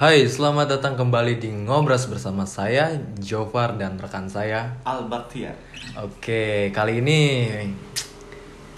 [0.00, 2.88] Hai, selamat datang kembali di Ngobras bersama saya,
[3.20, 4.80] Jofar dan rekan saya.
[4.80, 5.52] Albert ya.
[6.00, 7.20] Oke, kali ini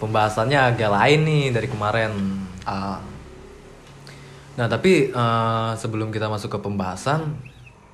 [0.02, 2.10] pembahasannya agak lain nih dari kemarin.
[2.66, 2.98] Ah.
[4.58, 7.38] Nah, tapi eh, sebelum kita masuk ke pembahasan,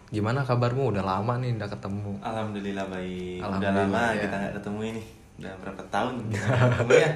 [0.09, 0.97] gimana kabarmu?
[0.97, 2.17] Udah lama nih udah ketemu.
[2.25, 3.45] Alhamdulillah baik.
[3.45, 4.21] Udah Alhamdulillah, lama ya.
[4.25, 5.03] kita nggak ketemu ini.
[5.37, 7.11] Udah berapa tahun nggak ketemu ya?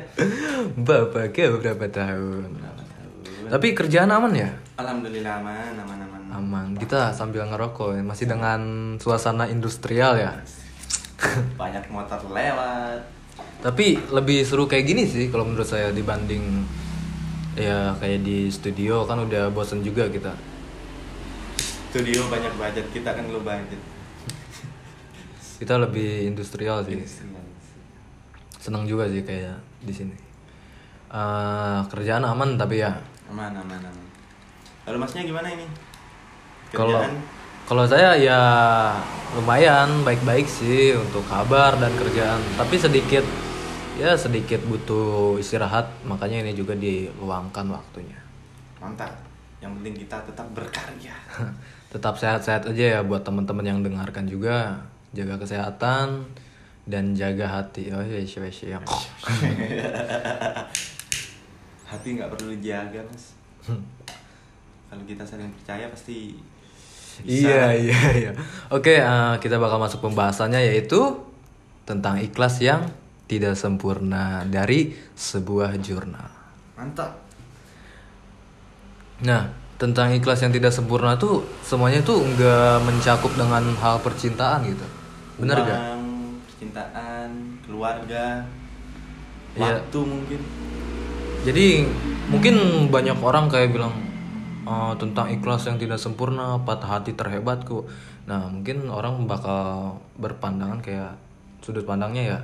[0.76, 2.71] Bapak ke berapa tahun?
[3.52, 4.48] Tapi kerjaan aman ya?
[4.80, 6.22] Alhamdulillah aman, aman, aman.
[6.32, 6.66] Aman.
[6.72, 8.02] Kita sambil ngerokok, ya.
[8.02, 8.60] masih dengan
[8.96, 10.32] suasana industrial ya.
[11.60, 13.04] Banyak motor lewat.
[13.60, 16.64] Tapi lebih seru kayak gini sih kalau menurut saya dibanding
[17.52, 20.32] ya kayak di studio kan udah bosen juga kita.
[21.92, 23.78] Studio banyak budget kita kan lo budget.
[25.60, 26.96] Kita lebih industrial sih.
[26.98, 27.44] Industrial.
[28.56, 30.16] Seneng juga sih kayak di sini.
[31.12, 32.96] Eh, kerjaan aman tapi ya
[33.30, 34.06] Aman, aman, aman.
[34.88, 35.66] Lalu masnya gimana ini?
[36.72, 37.04] kalau
[37.68, 38.40] kalau saya ya
[39.36, 42.40] lumayan baik-baik sih untuk kabar dan kerjaan.
[42.56, 43.22] Tapi sedikit
[44.00, 48.16] ya sedikit butuh istirahat makanya ini juga diluangkan waktunya.
[48.80, 49.12] mantap.
[49.62, 51.14] Yang penting kita tetap berkarya.
[51.92, 54.80] tetap sehat-sehat aja ya buat teman-teman yang dengarkan juga
[55.12, 56.24] jaga kesehatan
[56.88, 58.78] dan jaga hati oh iya iya iya
[61.92, 63.36] Hati nggak perlu dijaga mas.
[64.88, 66.36] Kalau kita saling percaya pasti
[67.20, 67.44] bisa.
[67.48, 68.32] iya iya iya
[68.72, 70.96] oke eh, kita bakal masuk pembahasannya yaitu
[71.84, 72.88] tentang ikhlas yang
[73.28, 76.28] tidak sempurna dari sebuah jurnal
[76.72, 77.12] Mantap.
[79.20, 84.86] nah tentang ikhlas yang tidak sempurna tuh semuanya tuh nggak mencakup dengan hal percintaan gitu
[85.36, 85.80] bener gak
[86.62, 88.46] percintaan, keluarga,
[89.58, 89.82] Iya.
[89.82, 90.40] waktu mungkin.
[91.42, 91.82] Jadi
[92.30, 92.54] mungkin
[92.86, 93.90] banyak orang kayak bilang
[94.62, 97.82] "Eh, tentang ikhlas yang tidak sempurna, patah hati terhebatku.
[98.30, 101.18] Nah mungkin orang bakal berpandangan kayak
[101.58, 102.38] sudut pandangnya ya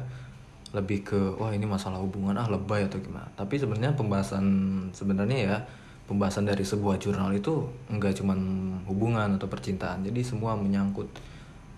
[0.74, 3.30] lebih ke wah ini masalah hubungan ah lebay atau gimana.
[3.38, 4.44] Tapi sebenarnya pembahasan
[4.90, 5.56] sebenarnya ya
[6.10, 8.38] pembahasan dari sebuah jurnal itu enggak cuman
[8.90, 10.02] hubungan atau percintaan.
[10.02, 11.06] Jadi semua menyangkut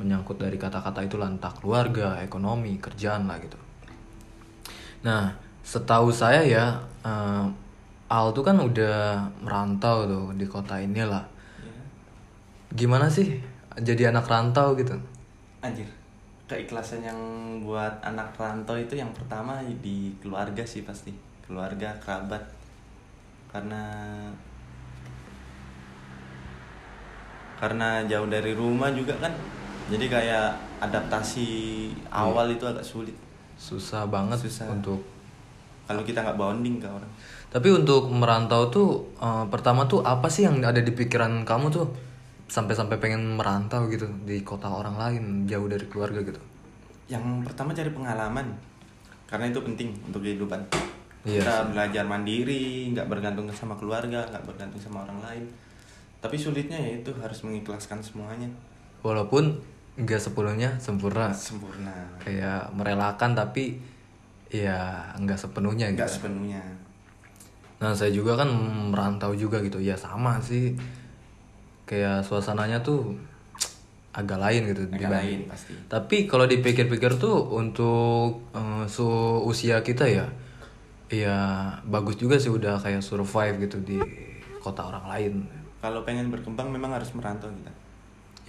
[0.00, 3.60] menyangkut dari kata-kata itu entah keluarga, ekonomi, kerjaan lah gitu.
[5.04, 6.66] Nah, setahu saya ya,
[7.04, 7.44] eh,
[8.10, 11.22] Al tuh kan udah merantau tuh di kota inilah.
[11.62, 11.72] Ya.
[12.74, 13.38] Gimana sih
[13.78, 14.98] jadi anak rantau gitu?
[15.62, 15.86] Anjir.
[16.50, 17.20] Keikhlasan yang
[17.62, 21.14] buat anak rantau itu yang pertama di keluarga sih pasti.
[21.46, 22.42] Keluarga, kerabat.
[23.46, 23.86] Karena
[27.62, 29.30] karena jauh dari rumah juga kan.
[29.86, 31.46] Jadi kayak adaptasi
[32.10, 33.14] awal itu agak sulit.
[33.54, 34.66] Susah banget Susah.
[34.66, 34.98] untuk.
[35.90, 37.10] Kalau kita nggak bonding ke orang.
[37.50, 41.90] Tapi untuk merantau tuh eh, pertama tuh apa sih yang ada di pikiran kamu tuh
[42.50, 46.38] sampai-sampai pengen merantau gitu di kota orang lain jauh dari keluarga gitu?
[47.10, 48.46] Yang pertama cari pengalaman,
[49.26, 50.62] karena itu penting untuk kehidupan.
[51.26, 55.44] Iya Kita belajar mandiri, nggak bergantung sama keluarga, nggak bergantung sama orang lain.
[56.22, 58.46] Tapi sulitnya ya itu harus mengikhlaskan semuanya.
[59.02, 59.58] Walaupun
[59.98, 61.30] nggak sepenuhnya sempurna.
[61.34, 61.92] Sempurna,
[62.22, 63.78] kayak merelakan tapi
[64.50, 64.78] ya
[65.14, 66.02] nggak sepenuhnya gitu.
[66.02, 66.62] nggak sepenuhnya.
[67.80, 68.50] Nah saya juga kan
[68.90, 70.74] merantau juga gitu ya sama sih
[71.86, 73.14] kayak suasananya tuh
[74.10, 75.72] agak lain gitu Agak dibanding- lain pasti.
[75.86, 79.06] Tapi kalau dipikir-pikir tuh untuk eh, su
[79.46, 80.26] usia kita ya,
[81.08, 81.36] ya
[81.86, 83.98] bagus juga sih udah kayak survive gitu di
[84.58, 85.32] kota orang lain.
[85.80, 87.72] Kalau pengen berkembang memang harus merantau kita.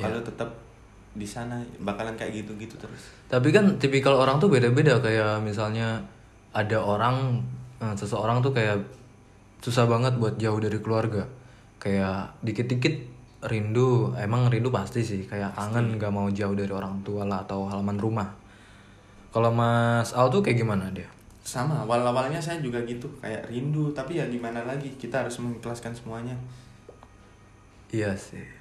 [0.01, 0.09] Ya.
[0.09, 0.50] Kalau tetap
[1.11, 3.11] di sana bakalan kayak gitu-gitu terus.
[3.27, 5.99] Tapi kan tipikal orang tuh beda-beda kayak misalnya
[6.55, 7.44] ada orang
[7.83, 8.79] eh, seseorang tuh kayak
[9.59, 11.27] susah banget buat jauh dari keluarga.
[11.81, 12.95] Kayak dikit-dikit
[13.41, 17.66] rindu, emang rindu pasti sih kayak kangen gak mau jauh dari orang tua lah atau
[17.66, 18.29] halaman rumah.
[19.31, 21.07] Kalau Mas Al tuh kayak gimana dia?
[21.41, 26.38] Sama, awal-awalnya saya juga gitu, kayak rindu, tapi ya gimana lagi, kita harus mengikhlaskan semuanya.
[27.89, 28.61] Iya sih.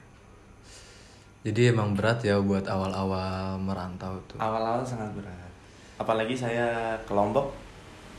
[1.40, 4.36] Jadi emang berat ya buat awal-awal merantau tuh.
[4.36, 5.48] Awal-awal sangat berat.
[5.96, 7.56] Apalagi saya ke Lombok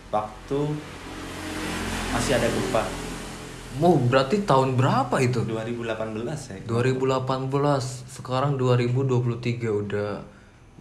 [0.10, 0.60] waktu
[2.12, 2.84] masih ada gempa
[3.80, 5.48] Mau berarti tahun berapa itu?
[5.48, 5.96] 2018
[6.36, 6.60] saya.
[6.68, 7.48] 2018,
[8.12, 10.20] sekarang 2023 udah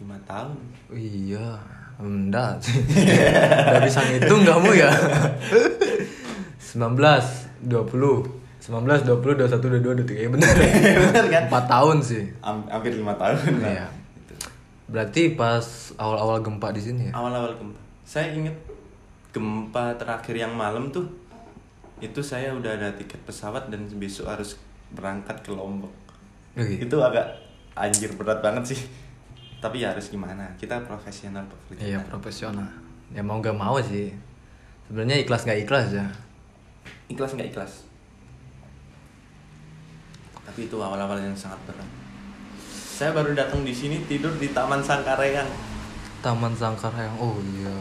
[0.03, 0.59] 5 tahun.
[0.91, 1.55] Iya,
[2.03, 2.83] enggak sih.
[3.71, 4.91] Udah bisa ngitung kamu ya.
[6.75, 10.15] 19, 20, 19, 20, 21, 22, 23.
[10.15, 10.49] Ya bener.
[10.53, 11.43] Bener kan?
[11.49, 12.25] 4 tahun sih.
[12.41, 13.73] Am- hampir lima tahun lah.
[13.73, 13.87] Iya.
[14.21, 14.35] Gitu.
[14.87, 15.65] Berarti pas
[15.97, 17.13] awal-awal gempa di sini ya?
[17.13, 17.81] Awal-awal gempa.
[18.05, 18.53] Saya inget
[19.31, 21.09] gempa terakhir yang malam tuh
[21.99, 24.57] itu saya udah ada tiket pesawat dan besok harus
[24.91, 25.93] berangkat ke Lombok
[26.51, 26.83] Oh, iya.
[26.83, 27.23] itu agak
[27.73, 28.81] anjir berat banget sih
[29.63, 32.67] tapi ya harus gimana kita profesional Iya profesional.
[33.09, 34.11] Ya mau gak mau sih.
[34.85, 36.07] Sebenarnya ikhlas nggak ikhlas ya.
[37.07, 37.87] ikhlas nggak ikhlas
[40.51, 41.87] tapi itu awal-awal yang sangat berat
[42.91, 45.47] saya baru datang di sini tidur di Taman Sangkareang
[46.21, 47.17] Taman Sangkareang.
[47.17, 47.73] Oh iya.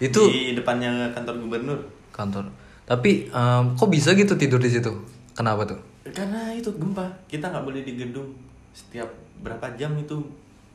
[0.00, 1.76] Itu di depannya kantor gubernur
[2.08, 2.48] kantor.
[2.86, 4.88] Tapi em, kok bisa gitu tidur di situ?
[5.34, 5.76] Kenapa tuh?
[6.08, 8.32] karena itu gempa kita nggak boleh di gedung
[8.72, 9.04] setiap
[9.44, 10.16] berapa jam itu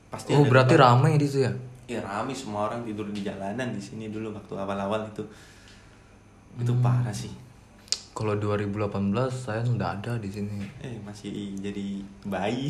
[0.08, 0.86] pasti Oh ada berarti gempa.
[0.86, 1.54] ramai di situ ya?
[1.84, 5.26] ya rame semua orang tidur di jalanan di sini dulu waktu awal-awal itu
[6.54, 6.86] itu Hmm.
[6.86, 7.34] parah sih
[8.13, 8.94] Kalau 2018
[9.33, 10.62] saya nggak ada di sini.
[10.86, 11.98] eh masih jadi
[12.30, 12.69] bayi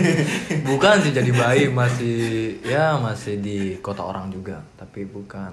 [0.72, 5.52] Bukan sih jadi bayi masih ya masih di kota orang juga, tapi bukan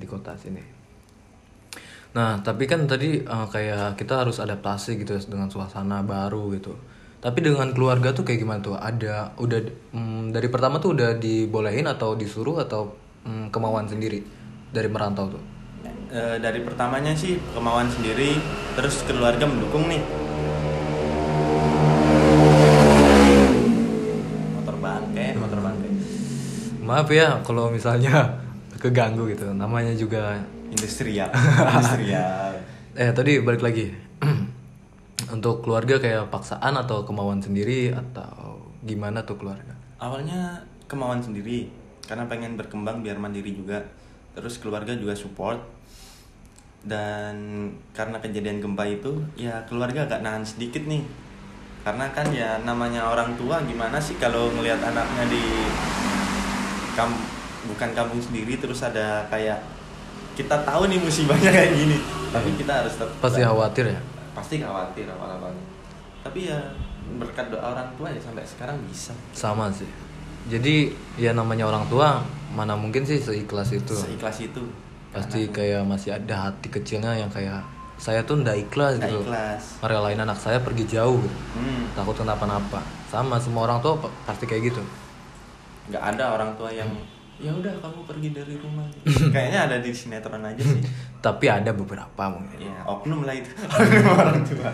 [0.00, 0.64] di kota sini.
[2.16, 6.72] Nah, tapi kan tadi eh, kayak kita harus adaptasi gitu ya dengan suasana baru gitu.
[7.20, 8.76] Tapi dengan keluarga tuh kayak gimana tuh?
[8.80, 9.60] Ada udah
[9.92, 12.96] mm, dari pertama tuh udah dibolehin atau disuruh atau
[13.28, 14.24] mm, kemauan sendiri
[14.72, 15.55] dari merantau tuh?
[16.06, 18.38] Eh, dari pertamanya sih kemauan sendiri
[18.78, 19.98] terus keluarga mendukung nih.
[24.54, 25.88] Motor bangke motor bangke.
[26.86, 28.38] Maaf ya kalau misalnya
[28.82, 29.50] keganggu gitu.
[29.50, 30.38] Namanya juga
[30.70, 31.30] industrial
[31.74, 32.54] industrial.
[32.94, 33.90] Eh tadi balik lagi.
[35.34, 39.74] Untuk keluarga kayak paksaan atau kemauan sendiri Atau gimana tuh keluarga?
[39.96, 41.66] awalnya kemauan sendiri
[42.04, 43.82] karena pengen berkembang biar mandiri juga.
[44.36, 45.58] Terus keluarga juga support
[46.86, 47.34] dan
[47.90, 51.02] karena kejadian gempa itu ya keluarga agak nahan sedikit nih.
[51.86, 55.42] Karena kan ya namanya orang tua gimana sih kalau ngelihat anaknya di
[56.98, 57.14] kam
[57.66, 59.58] bukan kampung sendiri terus ada kayak
[60.38, 61.98] kita tahu nih musibahnya kayak gini.
[62.30, 64.00] Tapi kita harus tetap Pasti khawatir ya?
[64.36, 65.64] pasti khawatir awal-awalnya
[66.20, 66.60] tapi ya
[67.16, 69.14] berkat doa orang tua ya sampai sekarang bisa.
[69.30, 69.86] Sama sih.
[70.50, 72.20] Jadi ya namanya orang tua
[72.56, 73.92] Mana mungkin sih seikhlas itu?
[73.92, 74.62] Seikhlas itu
[75.16, 77.64] Pasti Karena kayak masih ada hati kecilnya yang kayak
[77.96, 79.24] Saya tuh ndak ikhlas nggak gitu.
[79.24, 79.62] ikhlas.
[79.80, 81.16] Ngerelain anak saya pergi jauh.
[81.16, 82.84] Gitu hmm, Takut kenapa-napa.
[83.06, 84.82] Sama semua orang tua pa- pasti kayak gitu.
[85.88, 86.92] Nggak ada orang tua yang
[87.36, 88.84] ya udah kamu pergi dari rumah.
[89.32, 90.84] Kayaknya ada di sinetron aja sih.
[91.24, 92.60] Tapi ada beberapa mungkin.
[92.60, 93.48] Ya oknum lah itu.
[94.12, 94.68] Orang tua.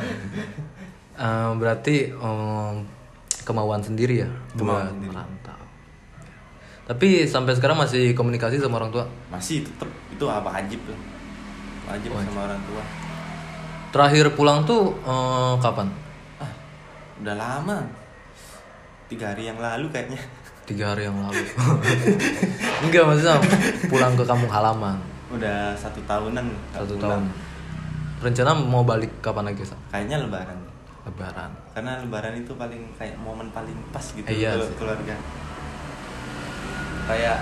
[1.12, 2.74] Eh, berarti em,
[3.42, 5.10] kemauan sendiri ya Kemauan buat sendiri.
[5.12, 5.61] merantau.
[6.82, 9.04] Tapi sampai sekarang masih komunikasi sama orang tua.
[9.28, 10.98] masih tetap itu apa wajib lah
[11.88, 12.28] wajib Wajib.
[12.28, 12.82] sama orang tua
[13.90, 15.88] Terakhir pulang tuh eh, kapan?
[16.38, 16.52] ah
[17.18, 17.78] udah lama
[19.06, 20.18] tiga hari yang lalu kayaknya
[20.62, 21.42] Tiga hari yang lalu.
[22.82, 23.34] Enggak maksudnya
[23.86, 24.96] pulang ke kampung halaman
[25.28, 27.18] udah satu tahunan satu pulang.
[27.18, 27.24] tahun.
[28.22, 29.74] Rencana mau balik kapan lagi Sa?
[29.88, 30.58] kayaknya lebaran
[31.02, 31.50] Lebaran.
[31.72, 34.78] karena lebaran itu paling kayak momen paling pas gitu Eh, iya untuk sih.
[37.04, 37.38] Kayak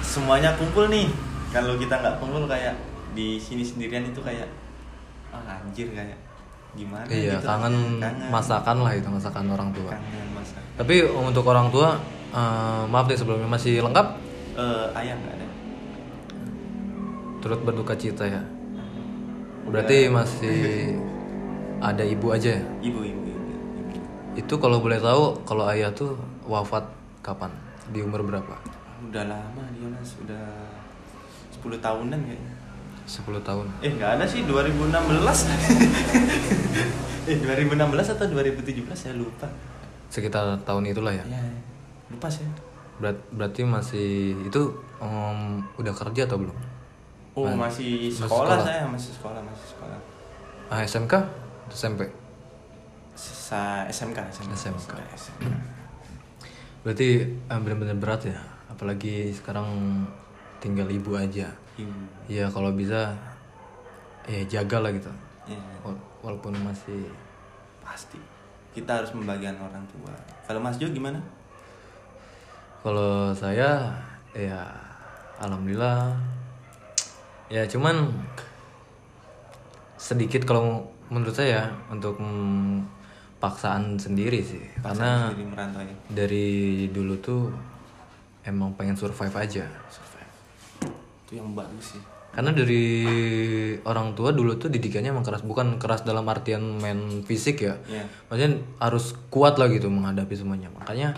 [0.00, 1.10] semuanya kumpul nih
[1.50, 2.74] kalau kita nggak kumpul kayak
[3.12, 4.46] di sini sendirian itu kayak
[5.30, 6.18] ah anjir kayak
[6.74, 8.28] gimana Iya gitu kangen Kangen.
[8.28, 9.90] masakan lah itu masakan orang tua.
[9.90, 11.94] kangen masak Tapi untuk orang tua
[12.30, 14.06] eh, maaf nih sebelumnya masih lengkap
[14.54, 15.46] Eh, ayah nggak ada
[17.38, 18.40] turut berduka cita ya.
[19.64, 20.96] Berarti masih
[21.78, 22.62] ada ibu aja ya?
[22.80, 23.42] ibu ibu ibu,
[23.84, 24.00] ibu.
[24.34, 26.84] Itu kalau boleh tahu kalau ayah tuh wafat
[27.20, 27.52] kapan?
[27.90, 28.54] Di umur berapa?
[29.04, 30.46] Udah lama dia mas udah
[31.52, 32.52] 10 tahunan kayaknya
[33.04, 33.66] 10 tahun.
[33.80, 34.88] eh nggak ada sih 2016
[37.26, 37.76] eh 2016
[38.10, 39.48] atau 2017 saya lupa
[40.06, 41.24] Sekitar tahun itulah ya.
[41.24, 41.42] ya
[42.08, 42.46] lupa sih
[42.94, 45.38] Berat, berarti masih itu em,
[45.74, 46.54] udah kerja atau belum?
[47.34, 48.62] Oh Ma- masih masih sekolah, sekolah.
[48.62, 49.98] saya masih sekolah masih sekolah.
[50.70, 51.14] Ah, SMK?
[51.66, 52.06] Atau SMP?
[53.12, 54.54] Sa SMK SMK.
[54.54, 54.92] SMK.
[55.12, 55.42] SMK.
[56.80, 58.38] Berarti eh, benar-benar berat ya.
[58.84, 59.64] Apalagi sekarang
[60.60, 61.48] tinggal ibu aja.
[61.80, 62.28] Ibu.
[62.28, 63.16] Ya kalau bisa
[64.28, 65.08] ya jaga lah gitu.
[65.48, 67.08] Ya, Wal- Walaupun masih
[67.80, 68.20] pasti.
[68.76, 70.12] Kita harus membagikan orang tua.
[70.44, 71.16] Kalau Mas Jo gimana?
[72.84, 73.88] Kalau saya
[74.36, 74.68] ya
[75.40, 76.12] alhamdulillah
[77.48, 78.12] ya cuman
[79.96, 82.20] sedikit kalau menurut saya untuk
[83.40, 85.96] paksaan sendiri sih karena Sendiri merantau ya.
[86.12, 86.48] dari
[86.92, 87.48] dulu tuh
[88.44, 90.30] emang pengen survive aja Survive.
[91.22, 92.02] Itu yang bagus sih.
[92.30, 92.82] karena dari
[93.80, 98.02] orang tua dulu tuh didikannya emang keras bukan keras dalam artian main fisik ya Ya.
[98.26, 101.14] maksudnya harus kuat lah gitu menghadapi semuanya makanya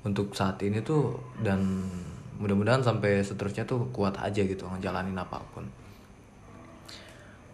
[0.00, 1.88] untuk saat ini tuh dan
[2.36, 5.64] mudah-mudahan sampai seterusnya tuh kuat aja gitu ngejalanin apa pun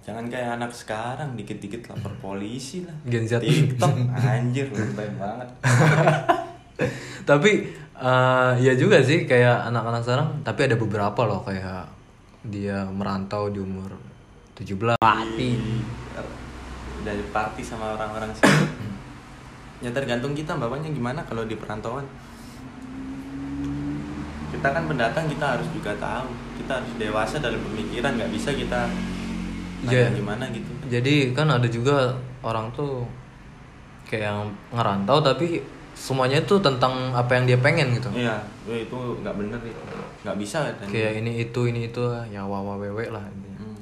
[0.02, 2.94] Jangan kayak anak sekarang dikit-dikit lapor polisi lah.
[3.02, 3.42] Gen Z.
[3.42, 5.50] TikTok anjir lebay banget.
[7.30, 11.88] tapi eh, ya juga sih kayak anak-anak sekarang tapi ada beberapa loh kayak
[12.44, 13.90] dia merantau di umur
[14.54, 15.50] 17 mati
[17.02, 18.66] Dari party sama orang-orang sini.
[19.78, 22.02] ya tergantung kita bapaknya gimana kalau di perantauan.
[24.50, 26.26] Kita kan pendatang kita harus juga tahu.
[26.58, 28.90] Kita harus dewasa dalam pemikiran nggak bisa kita
[29.86, 30.08] Iya.
[30.08, 30.70] nanya gimana gitu.
[30.88, 32.10] jadi kan ada juga
[32.42, 33.06] orang tuh
[34.02, 34.40] kayak yang
[34.72, 35.62] ngerantau tapi
[35.96, 39.80] semuanya tuh tentang apa yang dia pengen gitu Iya, ya itu nggak bener itu.
[40.22, 40.86] Nggak bisa kan.
[40.86, 43.64] kayak ini itu ini itu ya wawa wewe lah intinya.
[43.64, 43.80] Hmm.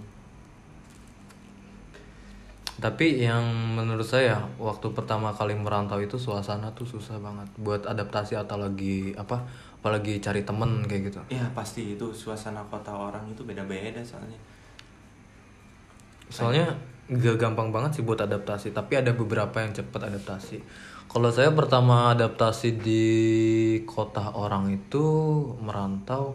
[2.77, 3.43] tapi yang
[3.75, 9.11] menurut saya waktu pertama kali merantau itu suasana tuh susah banget buat adaptasi atau lagi
[9.15, 9.41] apa
[9.77, 14.37] apalagi cari temen kayak gitu Iya pasti itu suasana kota orang itu beda-beda soalnya.
[16.27, 16.67] soalnya
[17.07, 20.57] gak gampang banget sih buat adaptasi tapi ada beberapa yang cepat adaptasi
[21.05, 23.05] kalau saya pertama adaptasi di
[23.85, 25.05] kota orang itu
[25.61, 26.33] merantau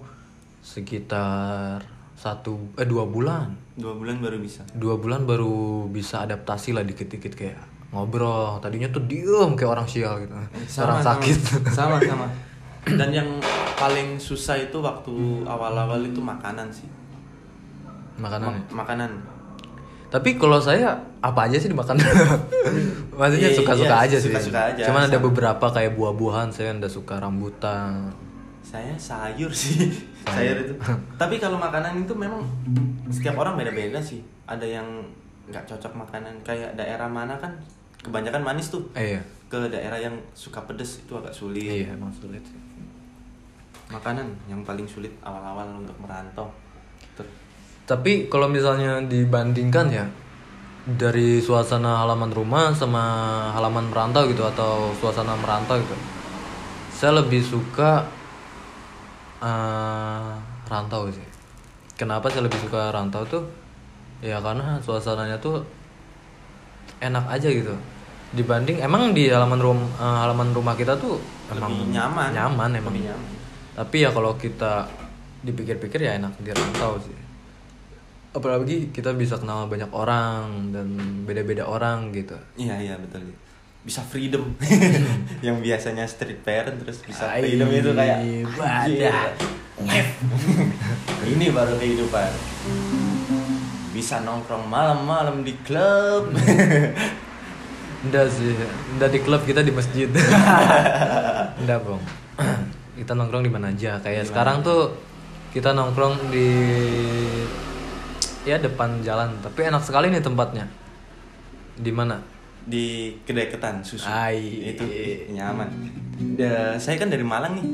[0.62, 1.82] sekitar
[2.14, 4.68] satu eh dua bulan Dua bulan baru bisa.
[4.76, 7.56] dua bulan baru bisa adaptasi lah dikit-dikit kayak
[7.90, 10.36] ngobrol tadinya tuh diem kayak orang sial gitu
[10.78, 12.28] orang sakit Sama sama.
[12.86, 13.30] Dan yang
[13.74, 15.12] paling susah itu waktu
[15.44, 16.88] awal-awal itu makanan sih.
[18.18, 18.60] makanan ya?
[18.68, 19.12] Ma- makanan.
[20.10, 20.90] Tapi kalau saya
[21.20, 21.94] apa aja sih dimakan?
[23.20, 24.30] Maksudnya Iya, suka-suka iya, aja sih.
[24.30, 24.84] suka-suka aja.
[24.90, 28.10] Cuman ada beberapa kayak buah-buahan saya ndak suka rambutan.
[28.66, 29.90] Saya sayur sih.
[30.26, 30.74] sayur itu.
[31.22, 32.42] Tapi kalau makanan itu memang
[33.08, 34.26] setiap orang beda-beda sih.
[34.46, 34.88] Ada yang
[35.46, 37.54] nggak cocok makanan kayak daerah mana kan
[38.02, 38.82] kebanyakan manis tuh.
[38.94, 39.22] Eh, iya.
[39.46, 41.86] Ke daerah yang suka pedes itu agak sulit.
[41.86, 42.42] Iya, emang sulit.
[42.42, 42.58] sih.
[43.90, 46.50] Makanan yang paling sulit awal-awal untuk merantau.
[47.14, 47.30] Ter-
[47.90, 50.06] Tapi kalau misalnya dibandingkan ya
[50.86, 53.02] dari suasana halaman rumah sama
[53.58, 55.98] halaman merantau gitu atau suasana merantau gitu.
[56.94, 58.06] Saya lebih suka
[59.42, 60.32] eh,
[60.70, 61.26] rantau sih.
[61.98, 63.44] Kenapa saya lebih suka rantau tuh?
[64.22, 65.66] Ya karena suasananya tuh
[67.02, 67.74] enak aja gitu.
[68.38, 71.18] Dibanding emang di halaman rum eh, halaman rumah kita tuh
[71.50, 72.30] emang Lebih nyaman.
[72.38, 72.94] Nyaman emang.
[72.94, 73.32] Lebih nyaman.
[73.74, 74.86] Tapi ya kalau kita
[75.42, 77.19] dipikir-pikir ya enak di rantau sih.
[78.30, 80.88] Apalagi kita bisa kenal banyak orang dan
[81.26, 82.38] beda-beda orang gitu.
[82.62, 83.34] Iya iya betul.
[83.82, 84.54] Bisa freedom.
[85.46, 88.18] yang biasanya street parent terus bisa freedom itu kayak
[88.62, 89.14] anjir.
[91.26, 92.32] Ini baru kehidupan.
[93.96, 96.30] Bisa nongkrong malam-malam di klub.
[98.00, 98.56] Enggak sih,
[98.96, 100.08] enggak di klub kita di masjid.
[101.60, 102.00] Enggak, Bang.
[103.00, 104.00] kita nongkrong di mana aja.
[104.00, 104.96] Kayak sekarang tuh
[105.52, 106.48] kita nongkrong di
[108.44, 110.66] ya depan jalan, tapi enak sekali nih tempatnya.
[111.80, 112.20] Di mana?
[112.70, 114.06] di kedai ketan susu.
[114.06, 114.76] Ai.
[114.78, 114.86] Itu
[115.34, 115.68] nyaman.
[116.38, 117.68] Da- saya kan dari Malang nih.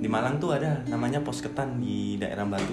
[0.00, 2.72] Di Malang tuh ada namanya pos ketan di daerah Batu.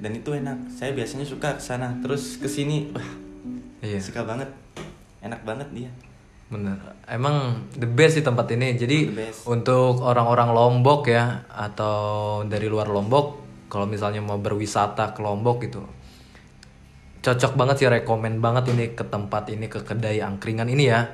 [0.00, 0.72] Dan itu enak.
[0.72, 1.92] Saya biasanya suka ke sana.
[2.00, 3.04] Terus ke sini, wah,
[3.84, 4.00] Iya.
[4.00, 4.48] suka banget.
[5.20, 5.90] Enak banget dia.
[6.48, 6.76] Bener.
[7.04, 8.80] Emang the best sih tempat ini.
[8.80, 9.12] Jadi
[9.44, 15.84] untuk orang-orang Lombok ya atau dari luar Lombok, kalau misalnya mau berwisata ke Lombok gitu,
[17.24, 21.08] cocok banget sih, rekomen banget ini ke tempat ini ke kedai angkringan ini ya.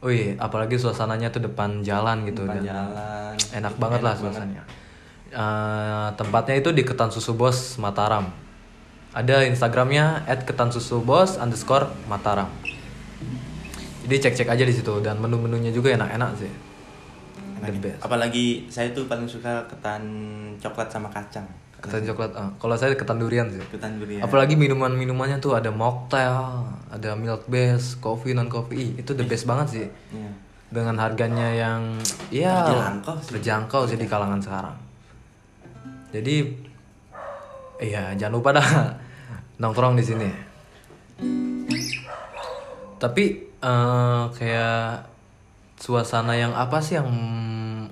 [0.00, 3.34] Wih, apalagi suasananya tuh depan jalan gitu Depan dan jalan.
[3.52, 4.40] enak banget lah Enak banget.
[4.40, 4.62] suasananya.
[5.30, 8.32] Eh, tempatnya itu di Ketan Susu Bos Mataram.
[9.10, 12.48] Ada Instagramnya @ketansusubos underscore Mataram.
[14.00, 16.50] Jadi cek-cek aja di situ dan menu-menunya juga enak-enak sih.
[17.60, 17.82] The Enak.
[17.84, 18.00] best.
[18.00, 20.02] Apalagi saya tuh paling suka ketan
[20.56, 21.44] coklat sama kacang.
[21.80, 22.32] Ketan coklat.
[22.36, 22.52] ah.
[22.60, 23.60] Kalau saya ketan durian sih.
[23.72, 24.20] Ketan durian.
[24.20, 29.00] Apalagi minuman-minumannya tuh ada mocktail, ada milk base, coffee non coffee.
[29.00, 29.86] Itu the best banget sih.
[30.12, 30.30] Iya.
[30.70, 31.98] Dengan harganya yang
[32.30, 33.28] ya Terjangkau sih.
[33.34, 34.76] terjangkau sih di kalangan sekarang.
[36.12, 36.36] Jadi
[37.80, 38.68] iya jangan lupa dah
[39.60, 40.28] nongkrong di sini.
[43.00, 43.24] Tapi
[43.58, 45.08] eh, kayak
[45.80, 47.08] suasana yang apa sih yang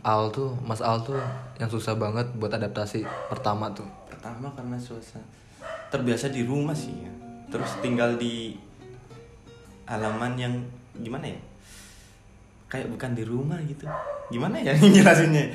[0.05, 1.19] Al tuh, Mas Al tuh
[1.59, 3.87] yang susah banget buat adaptasi pertama tuh.
[4.07, 5.27] Pertama karena suasana
[5.91, 7.13] terbiasa di rumah sih ya.
[7.51, 8.55] Terus tinggal di
[9.91, 10.55] halaman yang
[10.95, 11.41] gimana ya?
[12.69, 13.89] Kayak bukan di rumah gitu.
[14.31, 15.51] Gimana ya jelasinnya?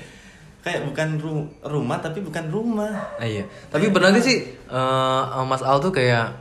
[0.63, 2.91] Kayak bukan ru- rumah tapi bukan rumah.
[3.19, 3.47] Ah, iya.
[3.71, 6.35] Tapi benar sih eh, Mas Al tuh kayak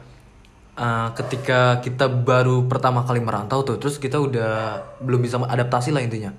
[0.74, 6.02] eh, ketika kita baru pertama kali merantau tuh, terus kita udah belum bisa adaptasi lah
[6.02, 6.32] intinya.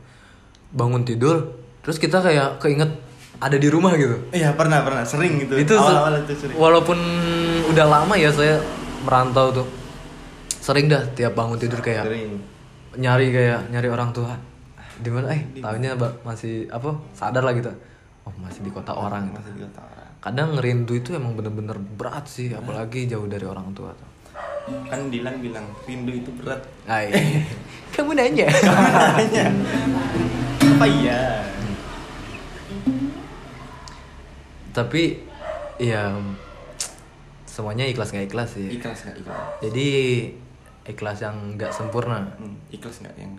[0.74, 1.54] Bangun tidur,
[1.86, 2.90] terus kita kayak keinget
[3.40, 4.18] ada di rumah gitu.
[4.30, 5.04] Iya pernah pernah.
[5.06, 5.58] Sering gitu.
[5.58, 6.56] Itu awal-awal itu sering.
[6.58, 7.00] walaupun
[7.74, 8.60] udah lama ya saya
[9.04, 9.68] merantau tuh.
[10.64, 12.40] sering dah tiap bangun tidur kayak sering
[12.96, 14.32] nyari kayak nyari orang tua.
[14.96, 15.36] Di mana?
[15.36, 16.96] Eh tahunya masih apa?
[17.12, 17.68] Sadar lah gitu.
[18.24, 19.44] Oh masih di kota orang gitu.
[19.44, 20.08] masih di kota orang.
[20.24, 24.08] Kadang rindu itu emang bener-bener berat sih apalagi jauh dari orang tua tuh.
[24.88, 26.64] Kan Dilan bilang rindu itu berat.
[26.88, 27.12] Ay,
[27.94, 28.48] kamu nanya?
[28.48, 29.46] Makanya.
[30.74, 31.44] apa iya
[34.74, 35.22] tapi
[35.78, 36.12] ya
[37.46, 38.68] semuanya ikhlas nggak ikhlas sih.
[38.82, 39.46] Ikhlas nggak ikhlas.
[39.62, 39.88] Jadi
[40.90, 42.26] ikhlas yang nggak sempurna.
[42.42, 43.38] Hmm, ikhlas nggak yang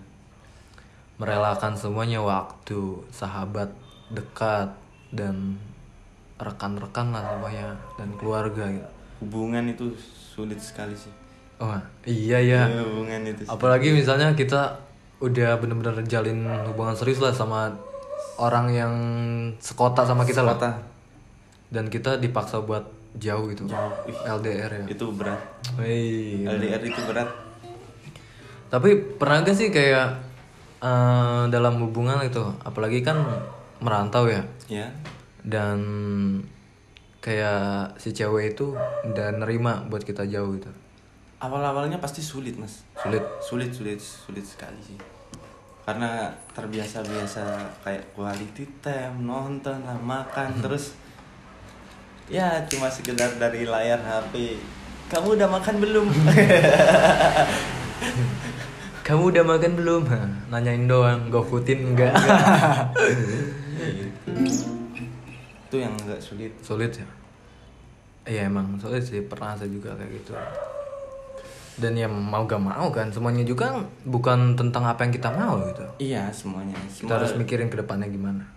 [1.18, 3.70] merelakan semuanya waktu sahabat
[4.14, 4.70] dekat
[5.10, 5.58] dan
[6.38, 8.88] rekan-rekan lah semuanya dan keluarga gitu.
[9.22, 11.10] Hubungan itu sulit sekali sih.
[11.62, 11.70] Oh
[12.02, 14.74] iya ya Ya, hubungan itu apalagi misalnya kita
[15.22, 17.70] udah bener-bener jalin hubungan serius lah sama
[18.34, 18.94] orang yang
[19.62, 20.58] sekota sama kita lah.
[20.58, 20.93] Kota
[21.74, 22.86] dan kita dipaksa buat
[23.18, 23.66] jauh gitu.
[23.66, 23.92] Jauh.
[24.22, 24.86] LDR ya.
[24.86, 25.42] itu berat.
[25.74, 26.46] Wih.
[26.46, 27.30] LDR itu berat.
[28.70, 30.18] Tapi pernah gak sih kayak
[30.78, 33.22] eh, dalam hubungan itu apalagi kan
[33.82, 34.42] merantau ya?
[34.70, 34.86] Ya.
[35.42, 35.78] Dan
[37.18, 38.76] kayak si cewek itu
[39.06, 40.70] udah nerima buat kita jauh gitu.
[41.42, 42.86] Awal-awalnya pasti sulit mas.
[42.96, 43.24] Sulit?
[43.44, 44.98] Sulit sulit sulit sekali sih.
[45.84, 47.44] Karena terbiasa-biasa
[47.84, 50.96] kayak quality time nonton lah makan terus
[52.26, 54.56] ya cuma sekedar dari layar HP
[55.04, 56.06] kamu udah makan belum?
[59.04, 60.02] Kamu udah makan belum?
[60.48, 62.16] Nanyain doang gofoodin enggak.
[65.68, 66.56] Itu yang agak sulit.
[66.64, 67.04] Sulit ya?
[68.24, 69.20] Iya emang sulit sih.
[69.28, 70.32] Pernah saya juga kayak gitu.
[71.76, 75.84] Dan ya mau gak mau kan semuanya juga bukan tentang apa yang kita mau gitu.
[76.00, 76.80] Iya semuanya.
[76.88, 78.48] Kita Semua- harus mikirin ke depannya gimana.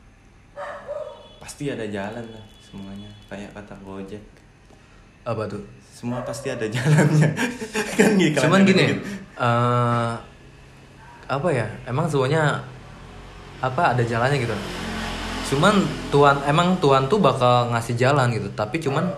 [1.44, 4.22] Pasti ada jalan lah semuanya kayak kata Gojek.
[5.26, 5.66] Apa tuh?
[5.90, 7.34] Semua pasti ada jalannya.
[7.98, 9.02] Kan gitu cuman gini
[9.38, 10.14] eh
[11.28, 11.66] apa ya?
[11.90, 12.62] Emang semuanya
[13.58, 14.54] apa ada jalannya gitu.
[15.50, 15.74] Cuman
[16.14, 18.48] Tuhan emang Tuhan tuh bakal ngasih jalan gitu.
[18.54, 19.10] Tapi cuman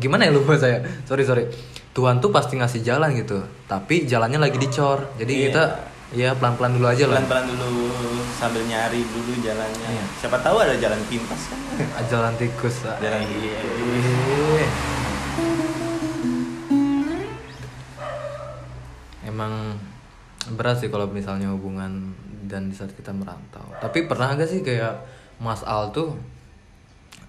[0.00, 0.80] gimana ya lupa saya?
[1.04, 1.44] Sorry sorry.
[1.92, 3.44] Tuhan tuh pasti ngasih jalan gitu.
[3.68, 5.04] Tapi jalannya lagi dicor.
[5.20, 5.44] Jadi Iya.
[5.52, 5.64] kita
[6.14, 7.18] ya pelan pelan dulu aja lah.
[7.18, 7.90] Pelan-pelan dulu
[8.38, 9.88] sambil nyari dulu jalannya.
[9.90, 10.04] Iya.
[10.22, 11.58] siapa tahu ada jalan pintas kan?
[12.12, 12.94] Jalan tikus ah.
[13.02, 14.70] Jalan Ih.
[19.26, 19.76] emang
[20.54, 22.14] berat sih kalau misalnya hubungan
[22.46, 23.66] dan di saat kita merantau.
[23.82, 25.02] Tapi pernah gak sih kayak
[25.42, 26.14] Mas Al tuh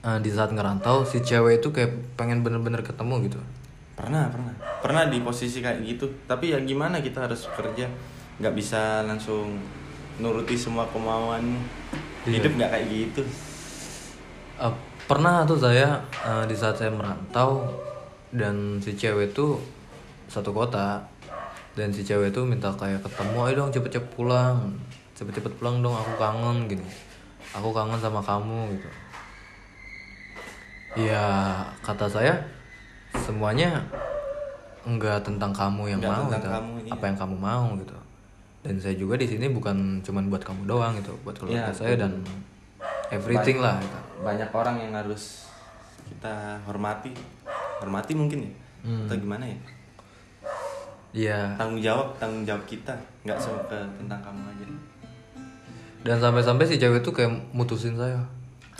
[0.06, 3.40] eh, di saat ngerantau si cewek itu kayak pengen bener-bener ketemu gitu?
[3.98, 4.54] Pernah pernah.
[4.86, 6.06] Pernah di posisi kayak gitu.
[6.30, 7.90] Tapi ya gimana kita harus kerja
[8.38, 9.58] nggak bisa langsung
[10.18, 11.58] nuruti semua kemauanmu
[12.28, 12.44] Iya.
[12.44, 13.22] hidup nggak kayak gitu.
[14.60, 14.74] Eh,
[15.06, 17.64] pernah tuh saya eh, di saat saya merantau
[18.30, 19.56] dan si cewek itu
[20.28, 21.00] satu kota
[21.74, 24.76] dan si cewek itu minta kayak ketemu ayo dong cepet-cepet pulang
[25.16, 26.84] cepet-cepet pulang dong aku kangen gini
[27.56, 28.90] aku kangen sama kamu gitu.
[30.98, 31.24] Ya
[31.80, 32.34] kata saya
[33.16, 33.80] semuanya
[34.84, 36.48] enggak tentang kamu yang Nggak mau gitu.
[36.50, 36.92] kamu, iya.
[36.92, 37.96] apa yang kamu mau gitu
[38.68, 41.96] dan saya juga di sini bukan cuman buat kamu doang gitu buat keluarga Iya, saya
[41.98, 42.20] dan
[43.10, 43.98] everything lah gitu.
[44.20, 45.48] banyak orang yang harus
[46.06, 47.16] kita hormati
[47.80, 49.04] hormati mungkin ya Hmm.
[49.04, 49.58] atau gimana ya
[51.10, 51.40] Iya.
[51.56, 54.66] tanggung jawab tanggung jawab kita nggak semua ke tentang kamu aja
[56.04, 58.22] Dan sampai-sampai si cewek tuh kayak mutusin saya.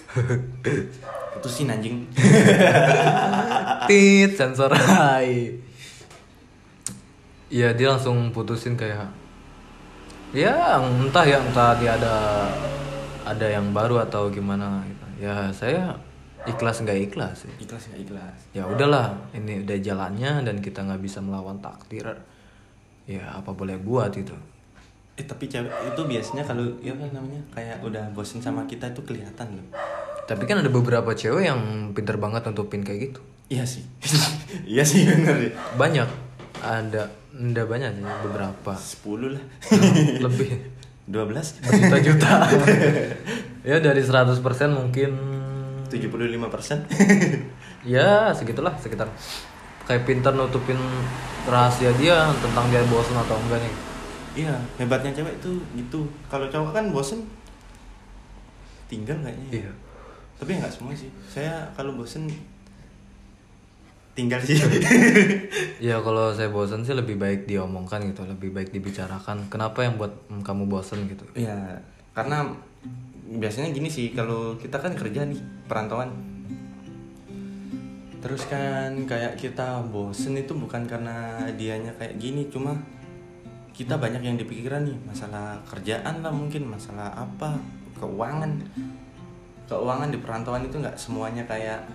[1.34, 2.08] putusin anjing
[3.90, 5.52] Tit sensor hai.
[7.48, 9.08] Iya dia langsung putusin kayak
[10.38, 12.16] ya entah ya entah dia ada
[13.26, 15.06] ada yang baru atau gimana gitu.
[15.26, 15.98] Ya saya
[16.46, 17.54] ikhlas nggak ikhlas sih.
[17.60, 22.06] ikhlas nggak ikhlas Ya udahlah ini udah jalannya dan kita nggak bisa melawan takdir.
[23.04, 24.36] Ya apa boleh buat itu.
[25.18, 29.02] eh tapi cewek itu biasanya kalau ya kan namanya kayak udah bosen sama kita itu
[29.02, 29.66] kelihatan loh
[30.30, 31.58] Tapi kan ada beberapa cewek yang
[31.98, 33.20] pinter banget nutupin kayak gitu.
[33.50, 33.82] iya sih
[34.78, 36.06] iya sih bener ya Banyak
[36.62, 38.74] ada ndak banyak sih beberapa.
[38.74, 39.44] 10 lah.
[40.26, 40.50] Lebih.
[41.08, 42.52] 12 juta-juta
[43.70, 44.44] ya dari 100%
[44.76, 45.12] mungkin
[45.88, 46.84] 75 persen?
[47.88, 49.08] Ya segitulah sekitar.
[49.88, 50.76] Kayak pintar nutupin
[51.48, 53.74] rahasia dia tentang dia bosan atau enggak nih.
[54.44, 56.04] Iya hebatnya cewek itu gitu.
[56.28, 57.24] Kalau cowok kan bosen
[58.92, 59.48] tinggal kayaknya.
[59.48, 59.60] Ya.
[59.64, 59.72] iya.
[60.36, 61.08] Tapi nggak semua sih.
[61.32, 62.28] Saya kalau bosen
[64.18, 64.58] tinggal sih.
[65.78, 69.46] Ya kalau saya bosan sih lebih baik diomongkan gitu lebih baik dibicarakan.
[69.46, 71.22] Kenapa yang buat mm, kamu bosan gitu?
[71.38, 71.86] Ya
[72.18, 72.50] karena
[73.30, 75.38] biasanya gini sih kalau kita kan kerja nih
[75.70, 76.10] perantauan.
[78.18, 82.74] Terus kan kayak kita bosen itu bukan karena dianya kayak gini cuma
[83.78, 87.62] kita banyak yang dipikiran nih masalah kerjaan lah mungkin masalah apa
[88.02, 88.66] keuangan.
[89.70, 91.86] Keuangan di perantauan itu nggak semuanya kayak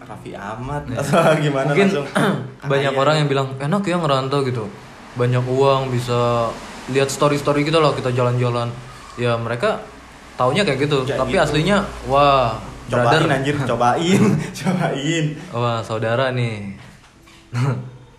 [0.00, 2.06] Raffi Ahmad atau gimana Mungkin langsung
[2.72, 2.98] banyak kaya.
[2.98, 4.64] orang yang bilang enak ya ngerantau gitu.
[5.14, 6.50] Banyak uang bisa
[6.88, 8.66] lihat story-story gitu loh kita jalan-jalan.
[9.14, 9.78] Ya mereka
[10.34, 11.44] taunya kayak gitu, Kayak tapi gitu.
[11.44, 14.22] aslinya wah cobain brother, anjir cobain
[14.58, 16.74] cobain wah saudara nih.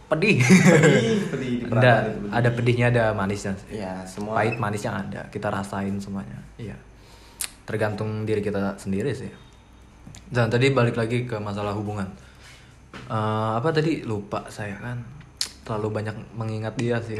[0.07, 0.43] pedih.
[0.43, 3.55] pedih pedih di Ada itu ada pedihnya ada manisnya.
[3.67, 6.39] ya semua Pahit manisnya ada, kita rasain semuanya.
[6.55, 6.75] Iya.
[7.63, 9.31] Tergantung diri kita sendiri sih.
[10.31, 12.07] Dan tadi balik lagi ke masalah hubungan.
[13.11, 14.99] Eh, apa tadi lupa saya kan
[15.67, 17.15] terlalu banyak mengingat dia sih.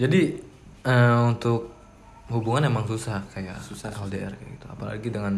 [0.00, 0.20] Jadi
[0.84, 1.72] eh, untuk
[2.30, 3.92] hubungan emang susah kayak Susah.
[3.92, 4.66] LDR kayak gitu.
[4.70, 5.34] Apalagi dengan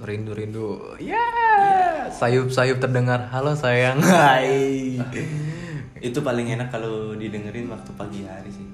[0.00, 0.96] rindu-rindu.
[1.02, 1.26] Ya,
[2.12, 3.28] sayup-sayup terdengar.
[3.28, 4.00] Halo sayang.
[4.10, 4.96] Hai.
[6.00, 8.66] itu paling enak kalau didengerin waktu pagi hari sih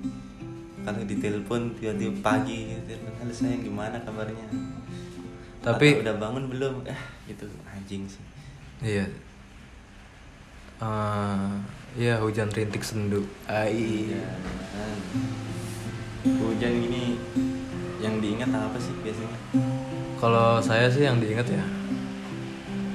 [0.82, 4.46] kalau ditelepon tiba-tiba pagi telepon halo sayang gimana kabarnya
[5.62, 8.22] Tapi- Atau udah bangun belum eh itu anjing sih
[8.82, 9.06] Iya.
[10.82, 11.50] Eh,
[11.92, 13.20] Iya hujan rintik sendu.
[13.44, 14.08] Ai.
[16.24, 16.72] Hujan.
[16.72, 17.20] gini
[18.00, 19.38] yang diingat apa sih biasanya
[20.16, 21.62] Kalau saya sih yang diingat ya,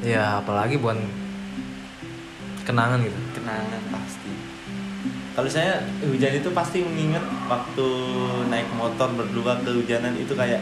[0.02, 0.98] ya apalagi bukan
[2.64, 3.16] kenangan gitu.
[3.34, 4.32] kenangan pasti
[5.32, 7.88] kalau saya hujan itu pasti mengingat waktu
[8.50, 10.60] naik motor berdua kehujanan itu kayak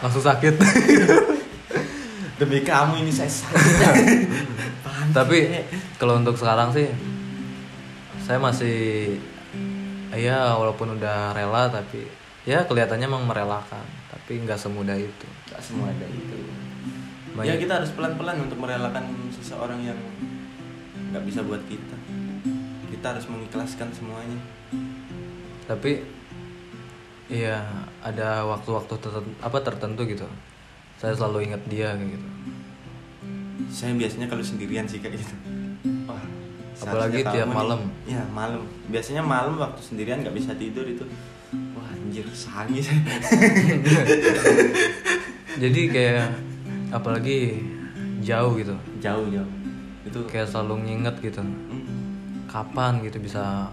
[0.00, 0.54] Langsung sakit.
[2.40, 4.24] demi kamu ini saya sakit
[5.12, 5.38] Tapi
[6.00, 6.88] kalau untuk sekarang sih,
[8.18, 9.18] saya masih,
[10.10, 12.08] ya walaupun udah rela tapi
[12.42, 15.28] ya kelihatannya emang merelakan, tapi nggak semudah itu.
[15.52, 16.36] Gak semua ada itu.
[17.36, 20.00] Banyak- Ya kita harus pelan-pelan untuk merelakan seseorang yang
[21.12, 21.96] nggak bisa buat kita.
[22.88, 24.40] Kita harus mengikhlaskan semuanya.
[25.68, 26.02] Tapi,
[27.30, 27.62] iya
[28.00, 30.26] ada waktu-waktu tertentu, apa tertentu gitu.
[30.96, 32.26] Saya selalu ingat dia kayak gitu.
[33.70, 35.34] Saya biasanya kalau sendirian sih kayak gitu.
[36.04, 36.20] Wah,
[36.76, 37.80] Apalagi tiap malam.
[37.80, 38.60] nih- Iya malam.
[38.86, 41.02] Biasanya malam waktu sendirian nggak bisa tidur itu.
[41.72, 43.00] Wah anjir sangi saya.
[45.60, 46.26] Jadi kayak
[46.90, 47.62] apalagi
[48.20, 48.74] jauh gitu.
[48.98, 49.50] jauh jauh.
[50.02, 51.40] Itu Kayak selalu nginget gitu.
[52.44, 53.70] Kapan gitu bisa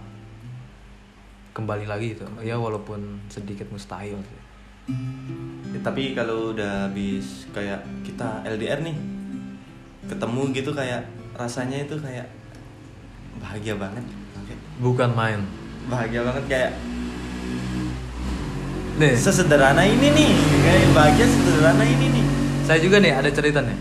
[1.57, 2.29] kembali lagi gitu.
[2.45, 4.41] Ya walaupun sedikit mustahil sih.
[5.73, 8.97] Ya, tapi kalau udah habis kayak kita LDR nih
[10.05, 12.29] ketemu gitu kayak rasanya itu kayak
[13.41, 14.05] bahagia banget.
[14.77, 15.41] Bukan main.
[15.87, 16.71] bahagia banget kayak
[18.99, 20.31] Nih, sesederhana ini nih
[20.67, 22.27] kayak bahagia sederhana ini nih
[22.67, 23.79] saya juga nih ada cerita nih.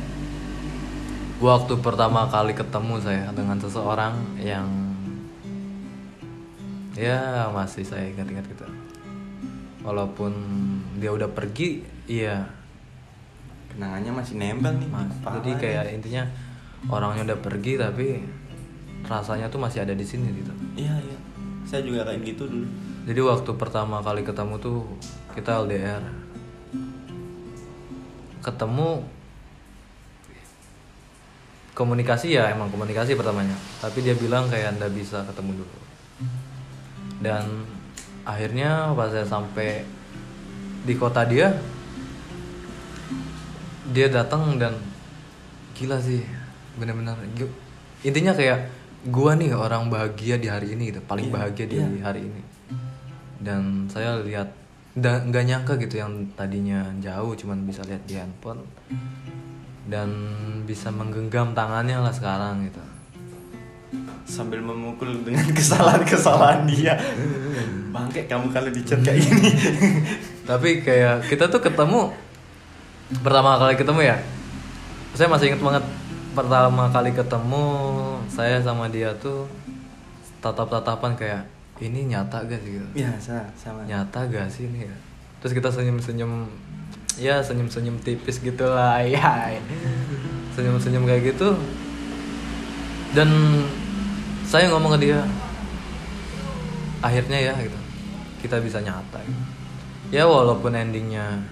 [1.43, 4.86] Waktu pertama kali ketemu saya dengan seseorang yang
[6.97, 8.67] ya masih saya ingat-ingat gitu.
[9.87, 10.33] Walaupun
[10.99, 12.57] dia udah pergi, iya
[13.77, 16.25] kenangannya masih nempel nih Mas, jadi kayak intinya
[16.89, 18.25] orangnya udah pergi tapi
[19.05, 20.49] rasanya tuh masih ada di sini gitu.
[20.81, 21.19] iya iya
[21.69, 22.67] saya juga kayak gitu dulu
[23.07, 24.83] Jadi waktu pertama kali ketemu tuh
[25.31, 26.03] kita LDR.
[28.43, 29.07] Ketemu
[31.71, 33.55] komunikasi ya emang komunikasi pertamanya.
[33.79, 35.86] Tapi dia bilang kayak anda bisa ketemu dulu.
[37.23, 37.65] Dan
[38.23, 39.83] akhirnya pas saya sampai
[40.87, 41.51] di kota dia,
[43.91, 44.75] dia datang dan
[45.75, 46.23] gila sih,
[46.77, 47.17] bener-bener.
[48.03, 48.71] Intinya kayak
[49.09, 51.89] gua nih orang bahagia di hari ini gitu, paling Iya, bahagia di iya.
[52.03, 52.43] hari ini
[53.37, 54.49] dan saya lihat
[54.97, 58.65] da- nggak nyangka gitu yang tadinya jauh cuman bisa lihat di handphone
[59.87, 60.11] dan
[60.67, 62.83] bisa menggenggam tangannya lah sekarang gitu
[64.27, 66.99] sambil memukul dengan kesalahan-kesalahan dia.
[67.95, 69.51] Bangke kamu kalau dicat kayak gini.
[70.43, 72.11] Tapi kayak kita tuh ketemu
[73.23, 74.17] pertama kali ketemu ya?
[75.15, 75.85] Saya masih ingat banget
[76.37, 77.65] pertama kali ketemu
[78.29, 79.49] saya sama dia tuh
[80.39, 81.43] tatap-tatapan kayak
[81.79, 82.77] ini nyata gak sih?
[82.77, 83.87] Gitu ya sa- sama.
[83.89, 84.95] Nyata gak sih ini ya?
[85.41, 86.51] Terus kita senyum senyum
[87.17, 89.57] ya senyum senyum tipis gitu lah ya
[90.53, 91.57] senyum senyum kayak gitu.
[93.15, 93.31] Dan
[94.47, 95.21] saya ngomong ke dia
[97.03, 97.79] akhirnya ya gitu
[98.47, 99.43] kita bisa nyata gitu.
[100.15, 101.43] ya walaupun endingnya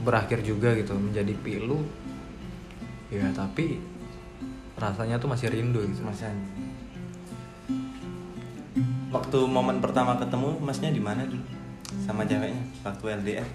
[0.00, 1.84] berakhir juga gitu menjadi pilu
[3.12, 3.76] ya tapi
[4.80, 6.40] rasanya tuh masih rindu gitu Mas An.
[9.12, 11.44] Waktu momen pertama ketemu, masnya di mana dulu?
[12.00, 13.48] Sama ceweknya waktu LDR.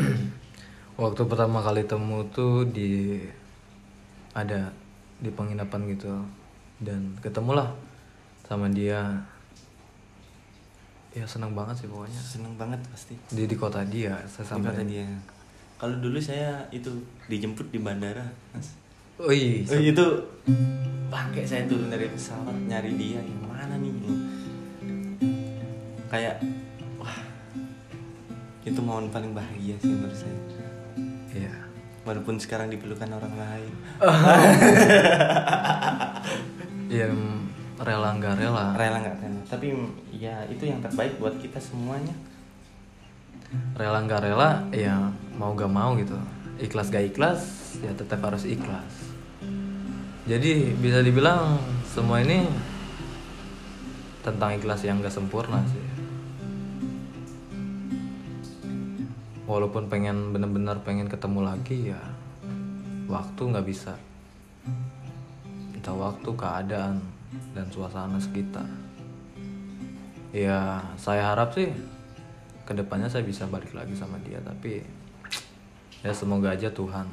[0.95, 3.19] Waktu pertama kali temu tuh di
[4.35, 4.71] ada
[5.19, 6.11] di penginapan gitu
[6.83, 7.71] dan ketemulah
[8.45, 9.01] sama dia.
[11.15, 12.19] Ya senang banget sih pokoknya.
[12.21, 13.17] Seneng banget pasti.
[13.33, 15.07] Di di kota dia saya di sampai kota dia.
[15.75, 16.87] kalau dulu saya itu
[17.27, 18.23] dijemput di bandara
[18.55, 18.79] mas.
[19.19, 20.05] Oh iya Oh, itu
[21.11, 23.91] pakai saya turun dari pesawat nyari dia yang mana nih
[26.11, 26.39] kayak
[26.99, 27.15] wah
[28.63, 30.39] itu momen paling bahagia sih menurut saya.
[31.35, 31.53] Iya.
[32.07, 33.73] Walaupun sekarang dipelukan orang lain.
[36.85, 37.09] Ya
[37.81, 38.71] rela nggak rela.
[38.75, 39.41] Rela nggak rela.
[39.51, 39.67] Tapi
[40.15, 42.15] ya itu yang terbaik buat kita semuanya.
[43.75, 46.15] Rela nggak rela ya mau gak mau gitu.
[46.55, 47.41] Ikhlas gak ikhlas
[47.83, 49.11] ya tetap harus ikhlas.
[50.25, 52.47] Jadi bisa dibilang semua ini
[54.23, 55.83] tentang ikhlas yang gak sempurna sih.
[59.45, 62.01] Walaupun pengen bener-bener pengen ketemu lagi ya
[63.05, 63.93] waktu nggak bisa.
[65.77, 67.14] Entah waktu keadaan
[67.53, 68.67] dan suasana sekitar.
[70.35, 71.71] Ya saya harap sih
[72.67, 74.83] ke depannya saya bisa balik lagi sama dia tapi
[76.03, 77.07] ya semoga aja Tuhan.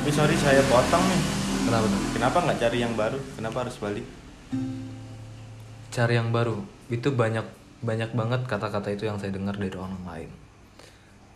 [0.00, 1.22] Tapi sorry saya potong nih.
[1.62, 2.00] Kenapa tuh?
[2.12, 3.18] kenapa nggak cari yang baru?
[3.38, 4.06] Kenapa harus balik?
[5.92, 6.58] Cari yang baru.
[6.88, 7.46] Itu banyak
[7.82, 10.30] banyak banget kata-kata itu yang saya dengar dari orang lain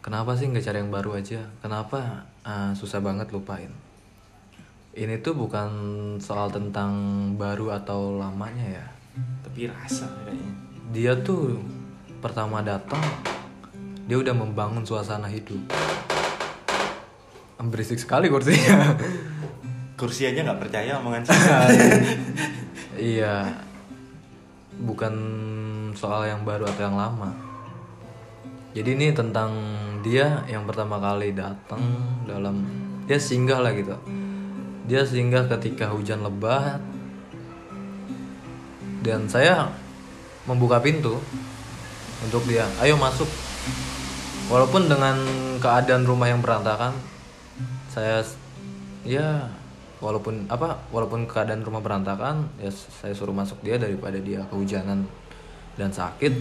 [0.07, 1.43] kenapa sih nggak cari yang baru aja?
[1.59, 2.23] Kenapa?
[2.47, 3.75] Ah, susah banget lupain.
[4.95, 5.69] Ini tuh bukan
[6.23, 6.95] soal tentang
[7.35, 8.87] baru atau lamanya ya.
[9.43, 10.53] Tapi rasa kayaknya.
[10.95, 11.59] Dia tuh
[12.23, 13.03] pertama datang
[14.07, 15.59] dia udah membangun suasana hidup.
[17.67, 18.95] Berisik sekali kursinya.
[19.99, 21.67] Kursi aja nggak percaya omongan saya.
[22.95, 23.51] Iya.
[24.79, 25.15] Bukan
[25.99, 27.35] soal yang baru atau yang lama.
[28.77, 29.51] Jadi ini tentang
[30.07, 31.83] dia yang pertama kali datang
[32.31, 32.63] dalam
[33.11, 33.99] dia singgah lah gitu.
[34.87, 36.79] Dia singgah ketika hujan lebat.
[39.03, 39.71] Dan saya
[40.47, 41.19] membuka pintu
[42.23, 43.27] untuk dia ayo masuk.
[44.47, 45.19] Walaupun dengan
[45.59, 46.95] keadaan rumah yang berantakan
[47.91, 48.23] saya
[49.03, 49.51] ya
[49.99, 55.03] walaupun apa walaupun keadaan rumah berantakan ya saya suruh masuk dia daripada dia kehujanan
[55.75, 56.35] dan sakit.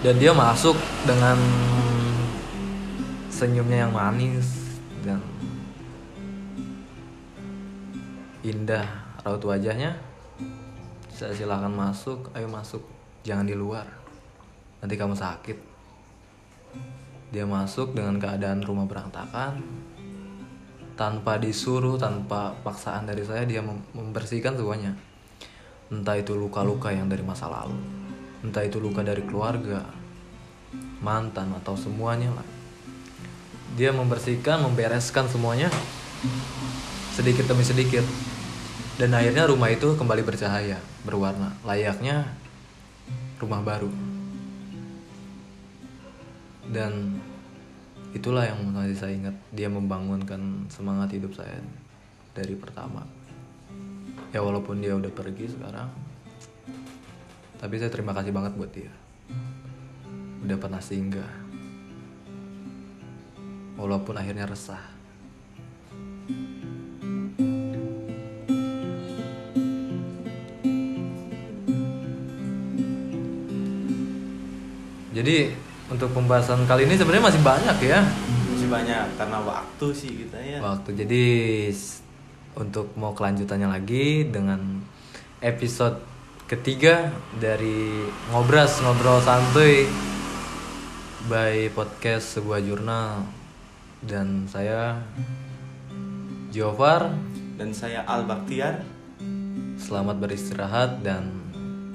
[0.00, 1.36] Dan dia masuk dengan
[3.40, 5.24] senyumnya yang manis dan
[8.44, 8.84] indah.
[9.24, 9.96] Raut wajahnya
[11.08, 12.28] saya silahkan masuk.
[12.36, 12.84] Ayo masuk
[13.24, 13.88] jangan di luar.
[14.84, 15.56] Nanti kamu sakit.
[17.32, 19.64] Dia masuk dengan keadaan rumah berantakan.
[21.00, 24.92] Tanpa disuruh tanpa paksaan dari saya dia mem- membersihkan semuanya.
[25.88, 28.00] Entah itu luka-luka yang dari masa lalu
[28.40, 29.84] entah itu luka dari keluarga
[31.04, 32.59] mantan atau semuanya lah
[33.74, 35.70] dia membersihkan membereskan semuanya
[37.14, 38.02] sedikit demi sedikit.
[39.00, 40.76] Dan akhirnya rumah itu kembali bercahaya
[41.08, 41.56] berwarna.
[41.64, 42.28] Layaknya
[43.40, 43.88] rumah baru.
[46.68, 47.16] Dan
[48.12, 49.36] itulah yang masih saya ingat.
[49.56, 51.64] Dia membangunkan semangat hidup saya
[52.36, 53.08] dari pertama.
[54.30, 55.90] Ya walaupun dia udah pergi sekarang
[57.60, 58.88] tapi saya terima kasih banget buat dia.
[60.40, 61.49] Udah pernah singgah
[63.80, 65.00] walaupun akhirnya resah.
[75.10, 75.52] Jadi
[75.90, 78.00] untuk pembahasan kali ini sebenarnya masih banyak ya.
[78.52, 80.58] Masih banyak karena waktu sih kita ya.
[80.62, 80.96] Waktu.
[80.96, 81.24] Jadi
[82.56, 84.80] untuk mau kelanjutannya lagi dengan
[85.40, 85.98] episode
[86.46, 89.86] ketiga dari ngobras ngobrol santuy
[91.28, 93.39] by podcast sebuah jurnal
[94.04, 95.00] dan saya
[96.50, 97.12] Jofar.
[97.60, 98.80] Dan saya Al Baktiar
[99.76, 101.28] selamat beristirahat dan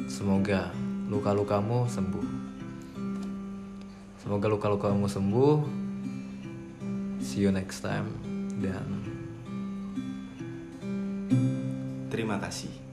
[0.05, 0.69] semoga
[1.09, 2.27] luka-lukamu sembuh.
[4.21, 5.57] Semoga luka-lukamu sembuh.
[7.17, 8.13] See you next time.
[8.61, 9.09] Dan
[12.13, 12.84] terima kasih